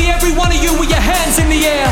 see 0.00 0.08
every 0.08 0.32
one 0.32 0.50
of 0.50 0.60
you 0.62 0.72
with 0.80 0.88
your 0.88 1.00
hands 1.00 1.38
in 1.38 1.48
the 1.48 1.66
air. 1.66 1.88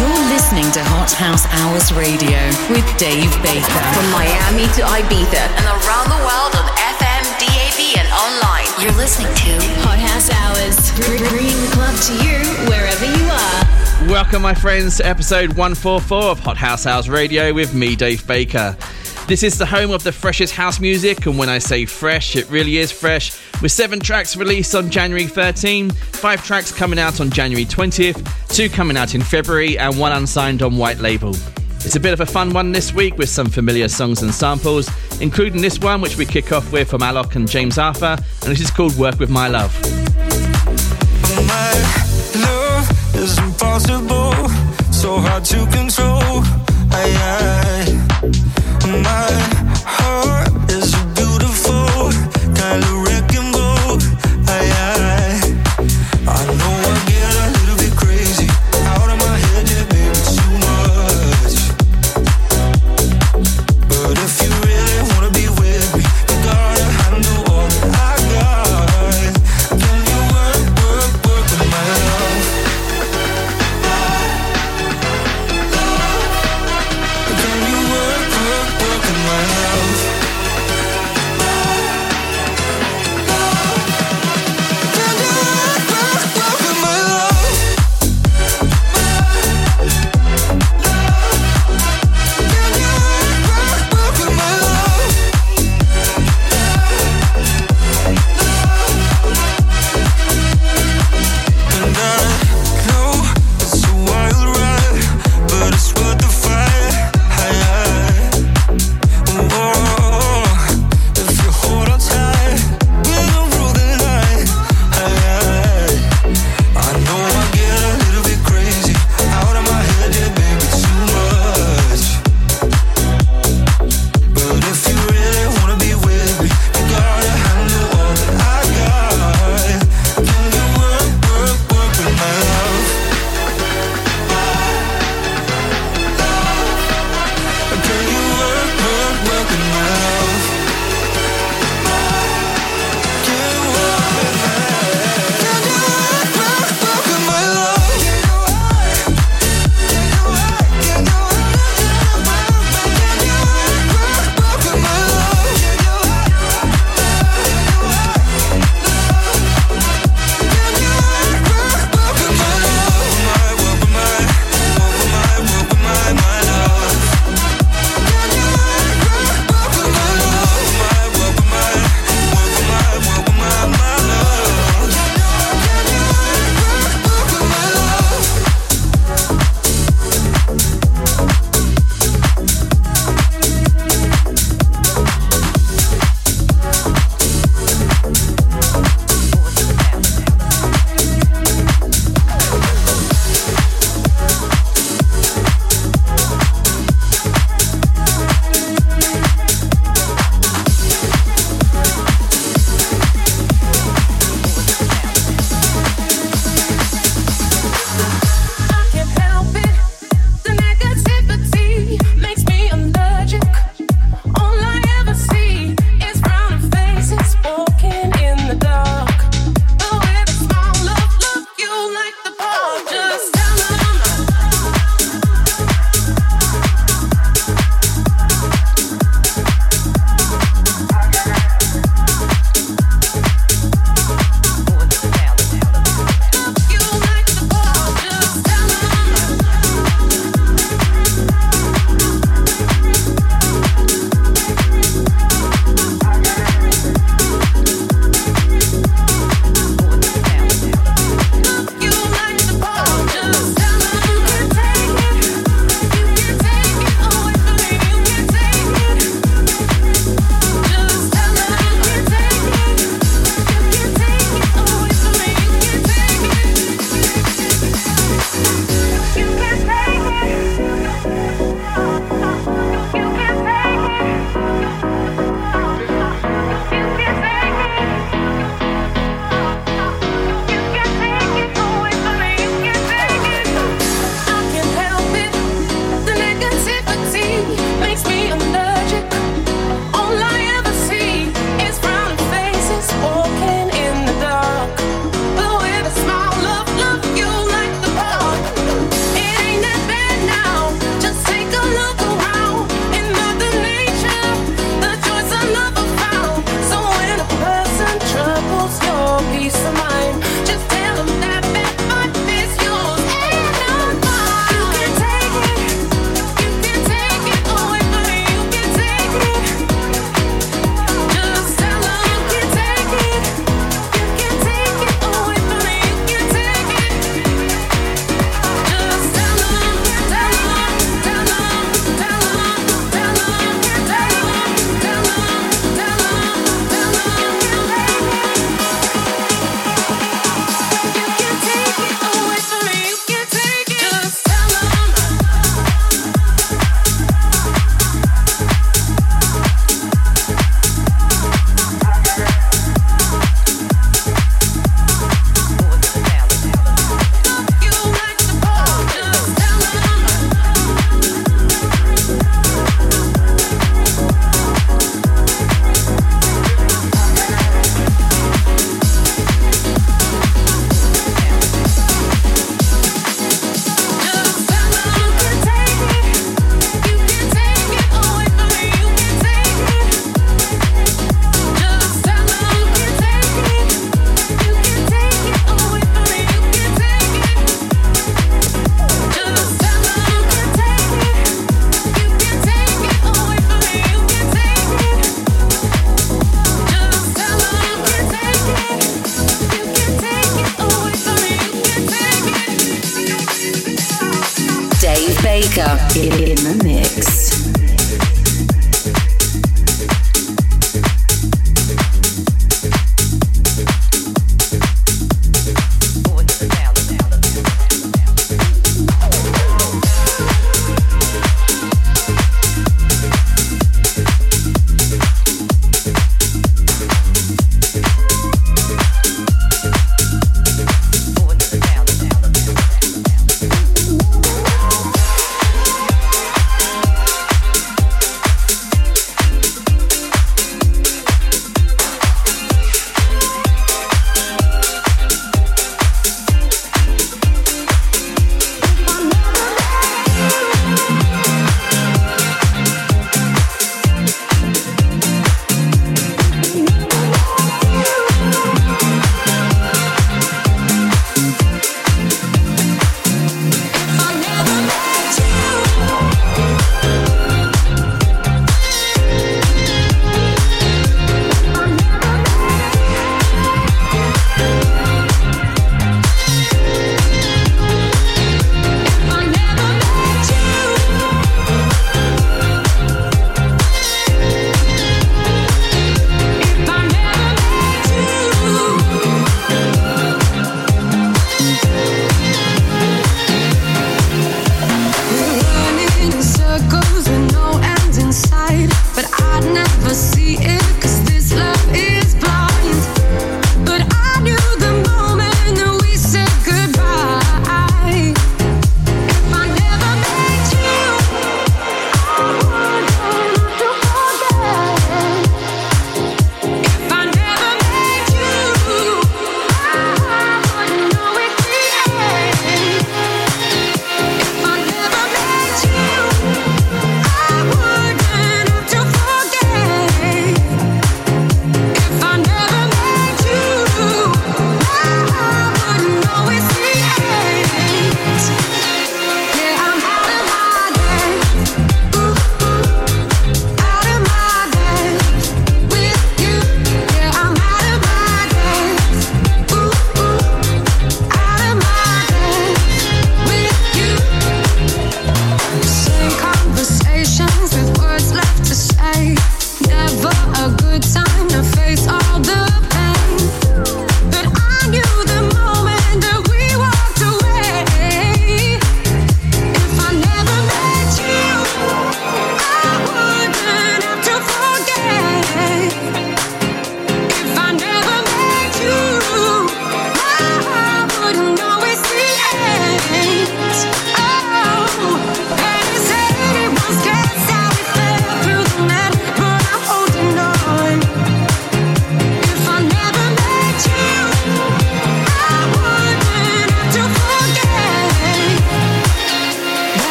You're 0.00 0.24
listening 0.32 0.70
to 0.72 0.82
Hot 0.96 1.12
House 1.12 1.44
Hours 1.60 1.92
Radio 1.92 2.40
with 2.72 2.86
Dave 2.96 3.30
Baker. 3.44 3.82
From 3.92 4.08
Miami 4.10 4.64
to 4.78 4.82
Ibiza 4.82 5.44
and 5.60 5.66
around 5.68 6.08
the 6.08 6.20
world 6.24 6.52
on 6.56 6.66
FM, 6.96 7.24
DAB, 7.36 7.80
and 8.00 8.08
online. 8.16 8.68
You're 8.80 8.96
listening 8.96 9.28
to 9.44 9.52
Hot 9.84 10.00
House 10.00 10.30
Hours, 10.40 10.76
bringing 11.04 11.58
the 11.60 11.70
club 11.76 11.96
to 12.08 12.14
you 12.24 12.38
wherever 12.70 13.04
you 13.04 13.24
are. 13.28 14.08
Welcome, 14.08 14.42
my 14.42 14.54
friends, 14.54 14.96
to 14.96 15.06
episode 15.06 15.50
144 15.50 16.22
of 16.22 16.40
Hot 16.40 16.56
House 16.56 16.86
Hours 16.86 17.10
Radio 17.10 17.52
with 17.52 17.74
me, 17.74 17.94
Dave 17.94 18.26
Baker. 18.26 18.76
This 19.28 19.44
is 19.44 19.56
the 19.56 19.64
home 19.64 19.92
of 19.92 20.02
the 20.02 20.12
freshest 20.12 20.52
house 20.52 20.80
music, 20.80 21.26
and 21.26 21.38
when 21.38 21.48
I 21.48 21.58
say 21.58 21.86
fresh, 21.86 22.34
it 22.34 22.50
really 22.50 22.78
is 22.78 22.90
fresh. 22.90 23.38
With 23.62 23.70
seven 23.70 24.00
tracks 24.00 24.36
released 24.36 24.74
on 24.74 24.90
January 24.90 25.26
13, 25.26 25.90
five 25.90 26.44
tracks 26.44 26.72
coming 26.72 26.98
out 26.98 27.20
on 27.20 27.30
January 27.30 27.64
20th, 27.64 28.48
two 28.48 28.68
coming 28.68 28.96
out 28.96 29.14
in 29.14 29.22
February, 29.22 29.78
and 29.78 29.96
one 29.98 30.12
unsigned 30.12 30.60
on 30.60 30.76
White 30.76 30.98
Label. 30.98 31.30
It's 31.84 31.94
a 31.96 32.00
bit 32.00 32.12
of 32.12 32.20
a 32.20 32.26
fun 32.26 32.52
one 32.52 32.72
this 32.72 32.92
week 32.92 33.16
with 33.16 33.28
some 33.28 33.46
familiar 33.46 33.88
songs 33.88 34.22
and 34.22 34.34
samples, 34.34 34.90
including 35.20 35.62
this 35.62 35.78
one, 35.78 36.00
which 36.00 36.18
we 36.18 36.26
kick 36.26 36.52
off 36.52 36.70
with 36.72 36.90
from 36.90 37.00
Alok 37.00 37.36
and 37.36 37.48
James 37.48 37.78
Arthur, 37.78 38.16
and 38.42 38.50
this 38.50 38.60
is 38.60 38.70
called 38.70 38.96
Work 38.98 39.20
with 39.20 39.30
My 39.30 39.46
Love. 39.48 39.72
My 41.46 41.72
love 42.34 43.14
is 43.14 43.38
impossible, 43.38 44.32
so 44.92 45.18
hard 45.18 45.44
to 45.46 45.64
control. 45.70 46.42
I, 46.94 47.08
I 48.28 48.61
my 48.86 49.30
heart 49.86 50.41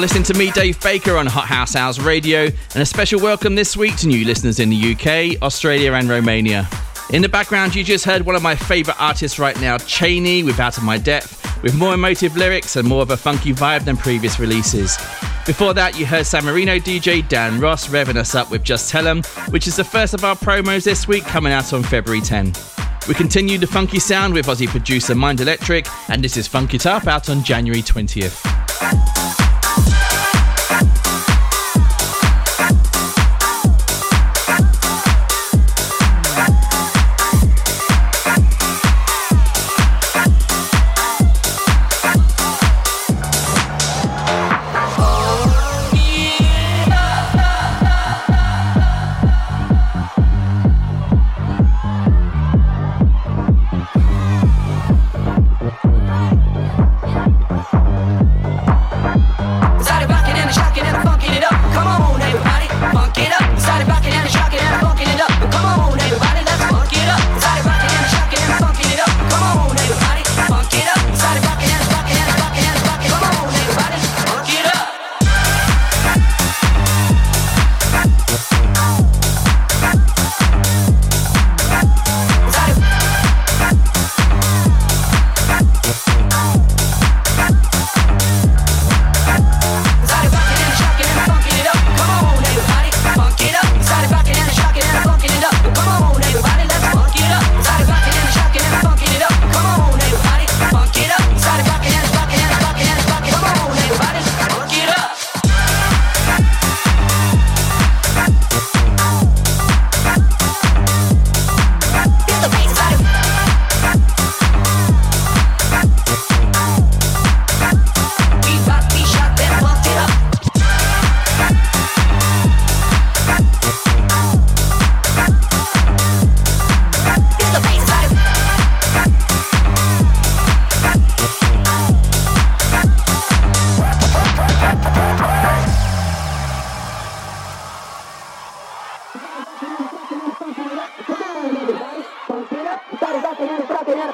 You're 0.00 0.06
listening 0.06 0.24
to 0.32 0.34
me, 0.34 0.50
Dave 0.52 0.80
Baker, 0.80 1.18
on 1.18 1.26
Hot 1.26 1.44
House 1.44 1.76
Hours 1.76 2.00
Radio, 2.00 2.44
and 2.44 2.82
a 2.82 2.86
special 2.86 3.20
welcome 3.20 3.54
this 3.54 3.76
week 3.76 3.96
to 3.96 4.08
new 4.08 4.24
listeners 4.24 4.58
in 4.58 4.70
the 4.70 4.92
UK, 4.94 5.42
Australia, 5.42 5.92
and 5.92 6.08
Romania. 6.08 6.66
In 7.10 7.20
the 7.20 7.28
background, 7.28 7.74
you 7.74 7.84
just 7.84 8.06
heard 8.06 8.24
one 8.24 8.34
of 8.34 8.40
my 8.40 8.56
favourite 8.56 8.98
artists 8.98 9.38
right 9.38 9.60
now, 9.60 9.76
Cheney, 9.76 10.42
with 10.42 10.58
Out 10.58 10.78
of 10.78 10.84
My 10.84 10.96
Depth, 10.96 11.62
with 11.62 11.74
more 11.74 11.92
emotive 11.92 12.34
lyrics 12.34 12.76
and 12.76 12.88
more 12.88 13.02
of 13.02 13.10
a 13.10 13.16
funky 13.18 13.52
vibe 13.52 13.84
than 13.84 13.98
previous 13.98 14.40
releases. 14.40 14.96
Before 15.44 15.74
that, 15.74 15.98
you 15.98 16.06
heard 16.06 16.24
San 16.24 16.46
Marino 16.46 16.78
DJ 16.78 17.28
Dan 17.28 17.60
Ross 17.60 17.88
revving 17.88 18.16
us 18.16 18.34
up 18.34 18.50
with 18.50 18.62
Just 18.62 18.88
Tell 18.88 19.06
'em, 19.06 19.22
which 19.50 19.68
is 19.68 19.76
the 19.76 19.84
first 19.84 20.14
of 20.14 20.24
our 20.24 20.34
promos 20.34 20.84
this 20.84 21.06
week, 21.06 21.26
coming 21.26 21.52
out 21.52 21.74
on 21.74 21.82
February 21.82 22.22
10. 22.22 22.54
We 23.06 23.12
continue 23.12 23.58
the 23.58 23.66
funky 23.66 23.98
sound 23.98 24.32
with 24.32 24.46
Aussie 24.46 24.66
producer 24.66 25.14
Mind 25.14 25.42
Electric, 25.42 25.86
and 26.08 26.24
this 26.24 26.38
is 26.38 26.48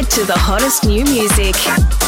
20th. 0.00 0.08
to 0.08 0.24
the 0.24 0.38
hottest 0.38 0.84
new 0.84 1.04
music. 1.04 1.99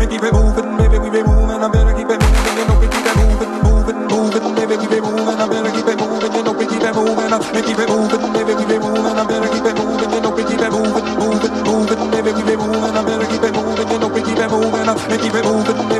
and 0.00 0.10
keep 0.10 0.22
it 0.22 0.32
moving. 0.32 0.76
Maybe 0.76 0.98
we 0.98 1.10
be 1.10 1.22
moving. 1.22 1.62
I 1.62 1.68
better 1.68 1.92
keep 1.92 2.08
it 2.08 2.20
moving. 2.20 2.58
You 2.58 2.66
know 2.66 2.79
moving, 4.40 4.54
baby, 4.56 4.76
keep 4.80 5.02
moving. 5.04 5.28
I 5.28 5.46
better 5.48 5.70
keep 5.70 5.98
moving, 6.00 6.32
you 6.32 6.42
know 6.42 6.52
we 6.52 6.66
keep 6.66 6.82
moving. 6.94 7.32
I 7.32 7.38
keep 7.62 7.78
moving, 7.88 8.32
baby, 8.32 8.52
keep 8.56 8.80
moving. 8.80 9.18
I 9.20 9.24
better 9.28 9.48
keep 9.52 9.76
moving, 9.76 10.10
you 10.10 10.20
know 10.20 10.30
we 10.32 10.42
keep 10.44 10.62
moving, 10.72 11.06
moving, 11.20 11.54
moving, 11.68 12.10
baby, 12.10 12.30
keep 12.32 12.58
moving. 12.58 12.96
I 12.96 13.02
better 13.04 13.26
keep 13.28 13.54
moving, 13.54 13.88
you 13.90 13.98
know 14.00 14.08
we 14.08 14.20
keep 14.22 14.38
moving. 14.50 14.80
Keep 15.20 15.34
it 15.34 15.44
moving, 15.44 15.88
baby. 15.88 15.99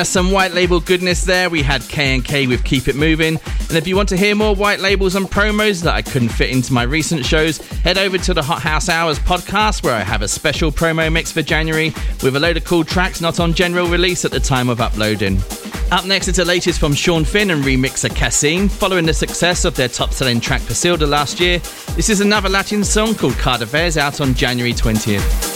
Us 0.00 0.08
some 0.08 0.30
white 0.30 0.52
label 0.52 0.80
goodness 0.80 1.24
there. 1.24 1.48
We 1.50 1.62
had 1.62 1.82
K&K 1.82 2.46
with 2.46 2.64
Keep 2.64 2.88
It 2.88 2.96
Moving. 2.96 3.38
And 3.68 3.76
if 3.76 3.86
you 3.86 3.94
want 3.94 4.08
to 4.08 4.16
hear 4.16 4.34
more 4.34 4.54
white 4.54 4.80
labels 4.80 5.14
and 5.14 5.26
promos 5.26 5.82
that 5.82 5.94
I 5.94 6.02
couldn't 6.02 6.30
fit 6.30 6.50
into 6.50 6.72
my 6.72 6.82
recent 6.82 7.24
shows, 7.24 7.58
head 7.58 7.98
over 7.98 8.18
to 8.18 8.34
the 8.34 8.42
Hot 8.42 8.62
House 8.62 8.88
Hours 8.88 9.18
podcast 9.18 9.84
where 9.84 9.94
I 9.94 10.00
have 10.00 10.22
a 10.22 10.28
special 10.28 10.72
promo 10.72 11.12
mix 11.12 11.30
for 11.30 11.42
January 11.42 11.90
with 12.22 12.34
a 12.34 12.40
load 12.40 12.56
of 12.56 12.64
cool 12.64 12.82
tracks 12.82 13.20
not 13.20 13.38
on 13.38 13.52
general 13.52 13.86
release 13.86 14.24
at 14.24 14.30
the 14.30 14.40
time 14.40 14.68
of 14.68 14.80
uploading. 14.80 15.38
Up 15.92 16.04
next 16.04 16.28
is 16.28 16.36
the 16.36 16.44
latest 16.44 16.80
from 16.80 16.94
Sean 16.94 17.24
Finn 17.24 17.50
and 17.50 17.62
remixer 17.62 18.14
Cassine. 18.14 18.68
Following 18.68 19.06
the 19.06 19.14
success 19.14 19.64
of 19.64 19.74
their 19.74 19.88
top 19.88 20.12
selling 20.12 20.40
track 20.40 20.62
Pasilda 20.62 21.08
last 21.08 21.40
year, 21.40 21.58
this 21.94 22.08
is 22.08 22.20
another 22.20 22.48
Latin 22.48 22.84
song 22.84 23.14
called 23.14 23.34
Cardaves 23.34 23.96
out 23.96 24.20
on 24.20 24.34
January 24.34 24.72
20th. 24.72 25.49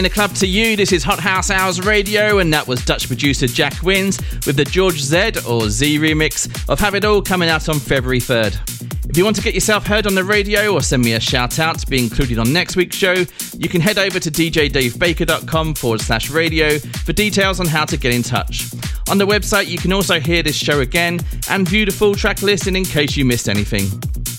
Bringing 0.00 0.12
the 0.12 0.14
club 0.14 0.34
to 0.36 0.46
you, 0.46 0.76
this 0.76 0.92
is 0.92 1.04
Hot 1.04 1.20
House 1.20 1.50
Hours 1.50 1.84
Radio, 1.84 2.38
and 2.38 2.50
that 2.54 2.66
was 2.66 2.82
Dutch 2.86 3.06
producer 3.06 3.46
Jack 3.46 3.82
Wins 3.82 4.16
with 4.46 4.56
the 4.56 4.64
George 4.64 4.98
Z 4.98 5.32
or 5.46 5.68
Z 5.68 5.98
remix 5.98 6.48
of 6.70 6.80
Have 6.80 6.94
It 6.94 7.04
All 7.04 7.20
coming 7.20 7.50
out 7.50 7.68
on 7.68 7.78
February 7.78 8.18
3rd. 8.18 9.10
If 9.10 9.18
you 9.18 9.24
want 9.24 9.36
to 9.36 9.42
get 9.42 9.52
yourself 9.52 9.86
heard 9.86 10.06
on 10.06 10.14
the 10.14 10.24
radio 10.24 10.72
or 10.72 10.80
send 10.80 11.04
me 11.04 11.12
a 11.12 11.20
shout 11.20 11.58
out 11.58 11.80
to 11.80 11.86
be 11.86 12.02
included 12.02 12.38
on 12.38 12.50
next 12.50 12.76
week's 12.76 12.96
show, 12.96 13.26
you 13.58 13.68
can 13.68 13.82
head 13.82 13.98
over 13.98 14.18
to 14.18 14.30
djdavebaker.com 14.30 15.74
forward 15.74 16.00
slash 16.00 16.30
radio 16.30 16.78
for 16.78 17.12
details 17.12 17.60
on 17.60 17.66
how 17.66 17.84
to 17.84 17.98
get 17.98 18.14
in 18.14 18.22
touch. 18.22 18.72
On 19.10 19.18
the 19.18 19.26
website, 19.26 19.66
you 19.66 19.76
can 19.76 19.92
also 19.92 20.18
hear 20.18 20.42
this 20.42 20.56
show 20.56 20.80
again 20.80 21.20
and 21.50 21.68
view 21.68 21.84
the 21.84 21.92
full 21.92 22.14
track 22.14 22.40
listing 22.40 22.74
in 22.74 22.84
case 22.84 23.18
you 23.18 23.26
missed 23.26 23.50
anything. 23.50 23.90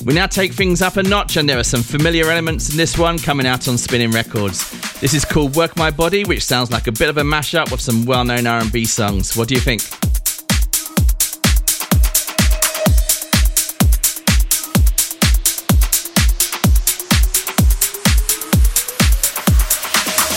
We 0.03 0.15
now 0.15 0.25
take 0.25 0.53
things 0.53 0.81
up 0.81 0.97
a 0.97 1.03
notch, 1.03 1.37
and 1.37 1.47
there 1.47 1.59
are 1.59 1.63
some 1.63 1.83
familiar 1.83 2.31
elements 2.31 2.71
in 2.71 2.77
this 2.77 2.97
one 2.97 3.19
coming 3.19 3.45
out 3.45 3.67
on 3.67 3.77
Spinnin' 3.77 4.09
Records. 4.09 4.69
This 4.99 5.13
is 5.13 5.23
called 5.23 5.55
"Work 5.55 5.77
My 5.77 5.91
Body," 5.91 6.23
which 6.23 6.43
sounds 6.43 6.71
like 6.71 6.87
a 6.87 6.91
bit 6.91 7.07
of 7.07 7.17
a 7.17 7.21
mashup 7.21 7.71
with 7.71 7.81
some 7.81 8.05
well-known 8.05 8.47
R&B 8.47 8.85
songs. 8.85 9.37
What 9.37 9.47
do 9.47 9.53
you 9.53 9.61
think? 9.61 9.81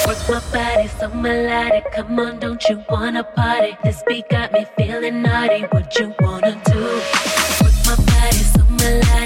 Work 0.06 0.28
my 0.28 0.40
body 0.52 0.88
so 1.00 1.08
melodic. 1.08 1.90
Come 1.92 2.20
on, 2.20 2.38
don't 2.38 2.62
you 2.68 2.84
wanna 2.90 3.24
party? 3.24 3.78
This 3.82 4.02
beat 4.06 4.28
got 4.28 4.52
me 4.52 4.66
feeling 4.76 5.22
naughty. 5.22 5.62
What 5.70 5.98
you 5.98 6.14
wanna 6.20 6.60
do? 6.66 6.80
Work 7.62 7.74
my 7.86 7.96
body 7.96 8.36
so 8.36 8.62
melodic. 8.68 9.23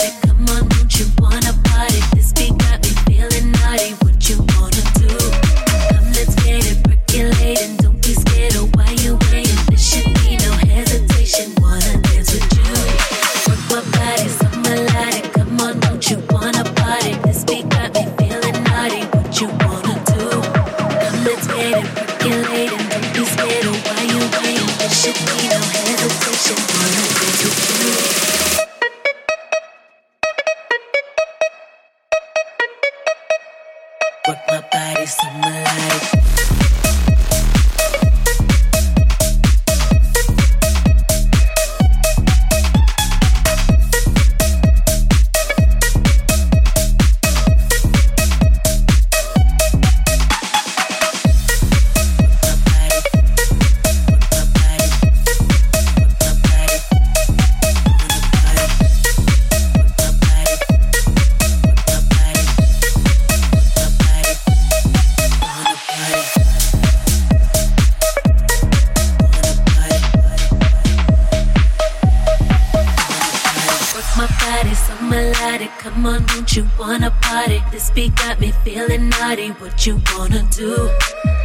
This 77.94 78.10
got 78.10 78.40
me 78.40 78.52
feeling 78.64 79.08
naughty. 79.08 79.48
What 79.48 79.86
you 79.86 80.00
wanna 80.12 80.42
do? 80.50 80.90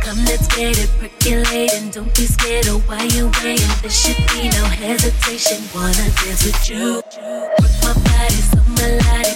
Come, 0.01 0.23
let's 0.25 0.47
get 0.55 0.77
it 0.77 0.89
percolating. 0.99 1.89
Don't 1.91 2.13
be 2.15 2.25
scared 2.25 2.67
of 2.67 2.87
why 2.87 3.03
you 3.03 3.31
waiting. 3.43 3.67
There 3.81 3.89
should 3.89 4.17
be 4.33 4.49
no 4.49 4.65
hesitation. 4.65 5.63
Wanna 5.73 5.93
dance 5.93 6.45
with 6.45 6.69
you? 6.69 6.95
Work 6.95 7.73
my 7.81 7.93
body 7.93 8.41
so 8.51 8.59
melodic. 8.75 9.32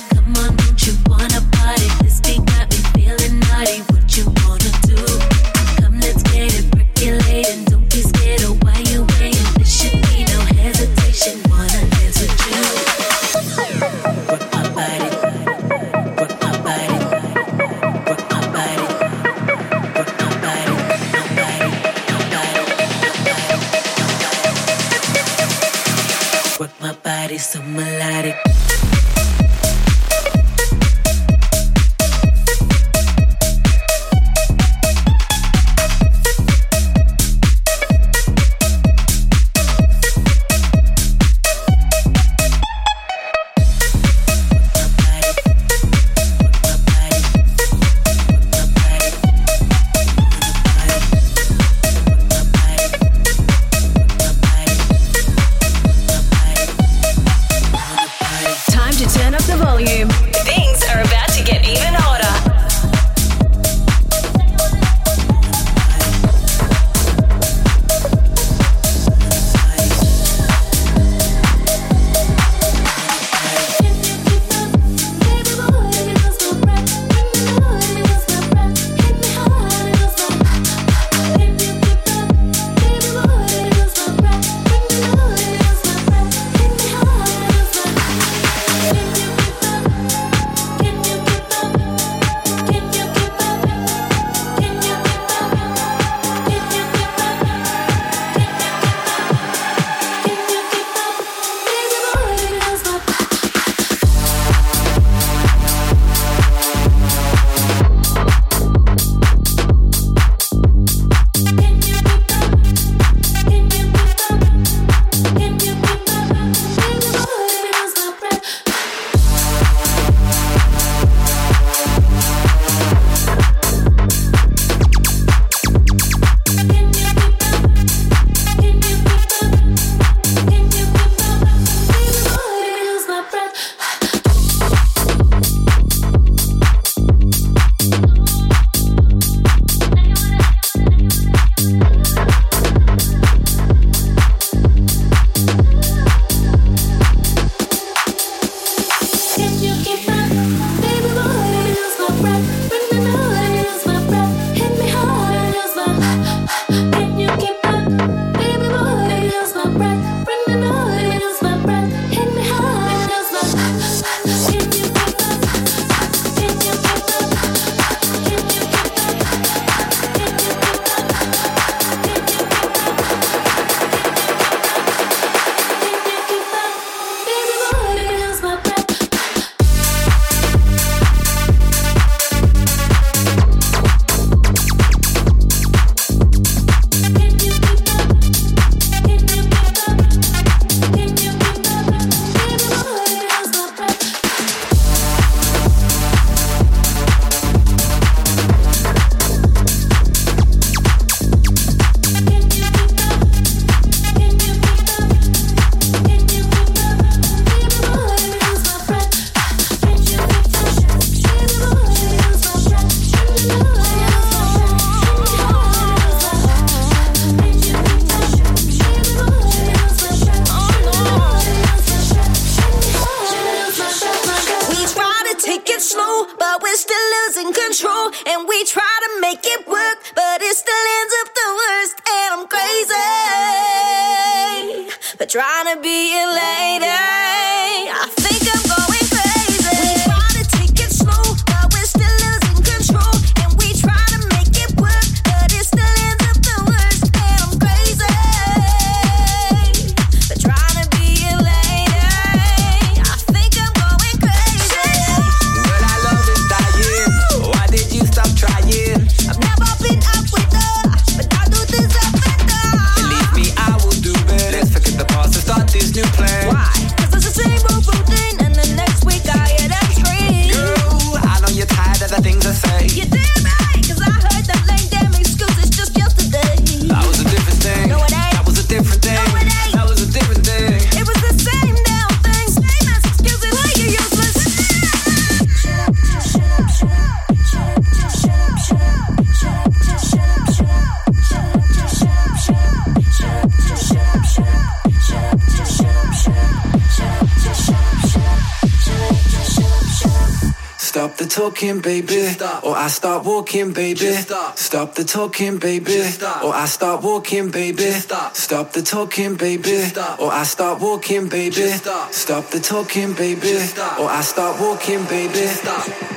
talking, 303.47 303.71
baby. 303.71 304.11
Stop. 304.13 304.57
stop. 304.57 304.95
the 304.95 305.03
talking, 305.05 305.57
baby. 305.57 306.01
Or 306.43 306.53
I 306.53 306.65
start 306.65 307.01
walking, 307.01 307.49
baby. 307.49 307.91
Stop. 307.91 308.35
stop. 308.35 308.73
the 308.73 308.81
talking, 308.81 309.35
baby. 309.35 309.89
Or 310.19 310.31
I 310.31 310.43
start 310.43 310.81
walking, 310.81 311.29
baby. 311.29 311.67
Stop. 311.69 312.11
stop. 312.11 312.49
the 312.49 312.59
talking, 312.59 313.13
baby. 313.13 313.55
Or 313.99 314.09
I 314.09 314.21
start 314.21 314.59
walking, 314.59 315.05
baby. 315.05 316.16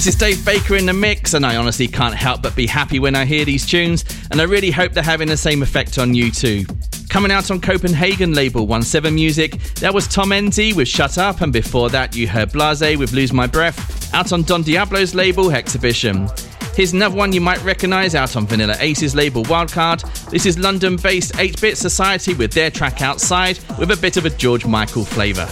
This 0.00 0.14
is 0.14 0.16
Dave 0.16 0.42
Baker 0.46 0.76
in 0.76 0.86
the 0.86 0.94
mix, 0.94 1.34
and 1.34 1.44
I 1.44 1.56
honestly 1.56 1.86
can't 1.86 2.14
help 2.14 2.40
but 2.40 2.56
be 2.56 2.66
happy 2.66 2.98
when 2.98 3.14
I 3.14 3.26
hear 3.26 3.44
these 3.44 3.66
tunes, 3.66 4.06
and 4.30 4.40
I 4.40 4.44
really 4.44 4.70
hope 4.70 4.92
they're 4.92 5.02
having 5.02 5.28
the 5.28 5.36
same 5.36 5.62
effect 5.62 5.98
on 5.98 6.14
you 6.14 6.30
too. 6.30 6.64
Coming 7.10 7.30
out 7.30 7.50
on 7.50 7.60
Copenhagen 7.60 8.32
label 8.32 8.66
17 8.66 9.14
Music, 9.14 9.58
that 9.74 9.92
was 9.92 10.08
Tom 10.08 10.30
Enzy 10.30 10.74
with 10.74 10.88
Shut 10.88 11.18
Up, 11.18 11.42
and 11.42 11.52
before 11.52 11.90
that, 11.90 12.16
you 12.16 12.26
heard 12.26 12.50
Blase 12.50 12.96
with 12.96 13.12
Lose 13.12 13.34
My 13.34 13.46
Breath, 13.46 14.14
out 14.14 14.32
on 14.32 14.42
Don 14.42 14.62
Diablo's 14.62 15.14
label 15.14 15.50
Exhibition. 15.50 16.30
Here's 16.74 16.94
another 16.94 17.16
one 17.16 17.34
you 17.34 17.42
might 17.42 17.62
recognise 17.62 18.14
out 18.14 18.36
on 18.36 18.46
Vanilla 18.46 18.76
Ace's 18.78 19.14
label 19.14 19.42
Wildcard. 19.44 20.30
This 20.30 20.46
is 20.46 20.58
London 20.58 20.96
based 20.96 21.38
8 21.38 21.60
Bit 21.60 21.76
Society 21.76 22.32
with 22.32 22.54
their 22.54 22.70
track 22.70 23.02
Outside 23.02 23.58
with 23.78 23.90
a 23.90 23.98
bit 23.98 24.16
of 24.16 24.24
a 24.24 24.30
George 24.30 24.64
Michael 24.64 25.04
flavour. 25.04 25.46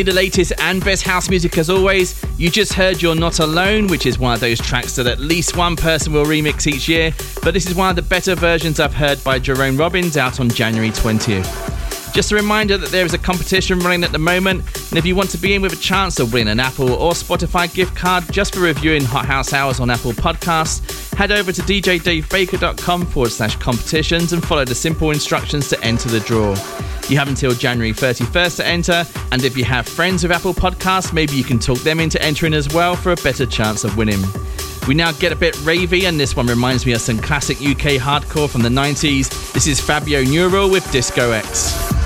You 0.00 0.04
the 0.04 0.12
latest 0.12 0.52
and 0.58 0.82
best 0.82 1.02
house 1.02 1.28
music 1.28 1.58
as 1.58 1.68
always. 1.68 2.24
You 2.38 2.50
just 2.50 2.72
heard 2.72 3.02
You're 3.02 3.14
Not 3.14 3.38
Alone, 3.38 3.86
which 3.86 4.06
is 4.06 4.18
one 4.18 4.32
of 4.32 4.40
those 4.40 4.58
tracks 4.58 4.96
that 4.96 5.06
at 5.06 5.20
least 5.20 5.58
one 5.58 5.76
person 5.76 6.12
will 6.12 6.24
remix 6.24 6.66
each 6.66 6.88
year, 6.88 7.12
but 7.42 7.52
this 7.52 7.66
is 7.66 7.74
one 7.74 7.90
of 7.90 7.96
the 7.96 8.02
better 8.02 8.34
versions 8.34 8.80
I've 8.80 8.94
heard 8.94 9.22
by 9.22 9.38
Jerome 9.38 9.76
Robbins 9.76 10.16
out 10.16 10.40
on 10.40 10.48
January 10.48 10.90
20th. 10.90 12.14
Just 12.14 12.32
a 12.32 12.34
reminder 12.34 12.78
that 12.78 12.88
there 12.88 13.04
is 13.04 13.12
a 13.12 13.18
competition 13.18 13.78
running 13.80 14.02
at 14.02 14.10
the 14.10 14.18
moment, 14.18 14.64
and 14.90 14.98
if 14.98 15.04
you 15.04 15.14
want 15.14 15.30
to 15.30 15.38
be 15.38 15.54
in 15.54 15.60
with 15.60 15.74
a 15.74 15.76
chance 15.76 16.18
of 16.18 16.32
winning 16.32 16.52
an 16.52 16.60
Apple 16.60 16.92
or 16.94 17.12
Spotify 17.12 17.72
gift 17.72 17.94
card 17.94 18.24
just 18.32 18.54
for 18.54 18.60
reviewing 18.60 19.04
Hot 19.04 19.26
House 19.26 19.52
Hours 19.52 19.80
on 19.80 19.90
Apple 19.90 20.12
Podcasts, 20.12 20.99
head 21.20 21.32
over 21.32 21.52
to 21.52 21.60
djdavebaker.com 21.60 23.04
forward 23.04 23.28
slash 23.28 23.54
competitions 23.56 24.32
and 24.32 24.42
follow 24.42 24.64
the 24.64 24.74
simple 24.74 25.10
instructions 25.10 25.68
to 25.68 25.78
enter 25.84 26.08
the 26.08 26.20
draw. 26.20 26.52
You 27.10 27.18
have 27.18 27.28
until 27.28 27.52
January 27.52 27.92
31st 27.92 28.56
to 28.56 28.66
enter, 28.66 29.04
and 29.30 29.44
if 29.44 29.54
you 29.54 29.64
have 29.64 29.86
friends 29.86 30.22
with 30.22 30.32
Apple 30.32 30.54
Podcasts, 30.54 31.12
maybe 31.12 31.34
you 31.34 31.44
can 31.44 31.58
talk 31.58 31.76
them 31.80 32.00
into 32.00 32.20
entering 32.22 32.54
as 32.54 32.72
well 32.72 32.96
for 32.96 33.12
a 33.12 33.16
better 33.16 33.44
chance 33.44 33.84
of 33.84 33.98
winning. 33.98 34.22
We 34.88 34.94
now 34.94 35.12
get 35.12 35.30
a 35.30 35.36
bit 35.36 35.54
ravey, 35.56 36.04
and 36.04 36.18
this 36.18 36.34
one 36.34 36.46
reminds 36.46 36.86
me 36.86 36.92
of 36.92 37.02
some 37.02 37.18
classic 37.18 37.58
UK 37.58 38.00
hardcore 38.00 38.48
from 38.48 38.62
the 38.62 38.70
90s. 38.70 39.52
This 39.52 39.66
is 39.66 39.78
Fabio 39.78 40.22
Neural 40.22 40.70
with 40.70 40.90
Disco 40.90 41.32
X. 41.32 41.99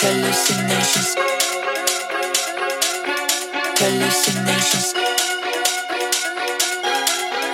Hallucinations. 0.00 1.16
Hallucinations. 3.78 4.94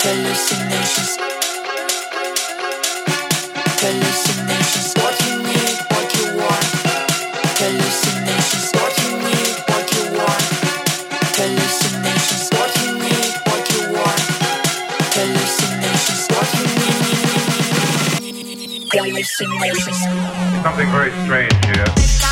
Hallucinations. 0.05 1.17
Hallucinations. 3.81 4.93
What 5.01 5.17
you 5.25 5.35
need, 5.41 5.77
what 5.89 6.09
you 6.15 6.25
want. 6.37 6.69
Hallucinations. 7.57 8.69
What 8.77 8.93
you 9.01 9.11
need, 9.25 9.57
what 9.73 9.87
you 9.97 10.05
want. 10.21 10.45
Hallucinations. 11.41 12.45
What 12.53 12.71
you 12.77 12.93
need, 12.93 13.33
what 13.49 13.65
you 13.73 13.81
want. 13.97 14.21
Hallucinations. 15.17 16.29
Hallucinations. 18.93 20.01
Something 20.63 20.89
very 20.91 21.11
strange 21.25 21.65
here. 21.67 22.24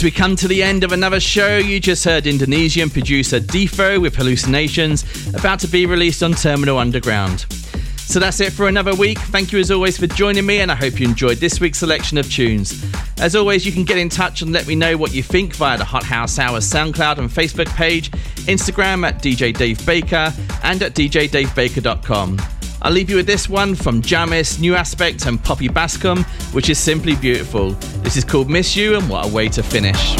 As 0.00 0.04
we 0.04 0.10
come 0.10 0.34
to 0.36 0.48
the 0.48 0.62
end 0.62 0.82
of 0.82 0.92
another 0.92 1.20
show, 1.20 1.58
you 1.58 1.78
just 1.78 2.06
heard 2.06 2.26
Indonesian 2.26 2.88
producer 2.88 3.38
Defo 3.38 4.00
with 4.00 4.16
Hallucinations, 4.16 5.04
about 5.34 5.60
to 5.60 5.66
be 5.66 5.84
released 5.84 6.22
on 6.22 6.32
Terminal 6.32 6.78
Underground. 6.78 7.40
So 7.98 8.18
that's 8.18 8.40
it 8.40 8.54
for 8.54 8.66
another 8.66 8.94
week. 8.94 9.18
Thank 9.18 9.52
you 9.52 9.58
as 9.58 9.70
always 9.70 9.98
for 9.98 10.06
joining 10.06 10.46
me, 10.46 10.62
and 10.62 10.72
I 10.72 10.74
hope 10.74 10.98
you 10.98 11.06
enjoyed 11.06 11.36
this 11.36 11.60
week's 11.60 11.76
selection 11.76 12.16
of 12.16 12.32
tunes. 12.32 12.82
As 13.20 13.36
always, 13.36 13.66
you 13.66 13.72
can 13.72 13.84
get 13.84 13.98
in 13.98 14.08
touch 14.08 14.40
and 14.40 14.54
let 14.54 14.66
me 14.66 14.74
know 14.74 14.96
what 14.96 15.12
you 15.12 15.22
think 15.22 15.54
via 15.54 15.76
the 15.76 15.84
Hot 15.84 16.04
House 16.04 16.38
Hours 16.38 16.64
SoundCloud 16.64 17.18
and 17.18 17.28
Facebook 17.28 17.68
page, 17.76 18.10
Instagram 18.46 19.06
at 19.06 19.22
DJ 19.22 19.54
Dave 19.54 19.84
Baker, 19.84 20.32
and 20.62 20.82
at 20.82 20.94
djdavebaker.com. 20.94 22.38
I'll 22.82 22.92
leave 22.92 23.10
you 23.10 23.16
with 23.16 23.26
this 23.26 23.48
one 23.48 23.74
from 23.74 24.00
Jamis, 24.00 24.58
New 24.58 24.74
Aspect, 24.74 25.26
and 25.26 25.42
Poppy 25.42 25.68
Baskcomb, 25.68 26.24
which 26.54 26.70
is 26.70 26.78
simply 26.78 27.14
beautiful. 27.16 27.72
This 28.02 28.16
is 28.16 28.24
called 28.24 28.48
Miss 28.48 28.74
You, 28.74 28.96
and 28.96 29.08
what 29.08 29.26
a 29.26 29.28
way 29.28 29.48
to 29.48 29.62
finish. 29.62 30.16